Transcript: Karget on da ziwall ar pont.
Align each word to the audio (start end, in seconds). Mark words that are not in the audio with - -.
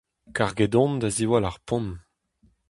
Karget 0.35 0.73
on 0.83 0.93
da 1.01 1.09
ziwall 1.15 1.47
ar 1.49 1.57
pont. 1.67 1.91